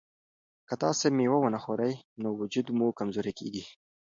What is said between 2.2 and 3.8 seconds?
نو وجود مو کمزوری کیږي.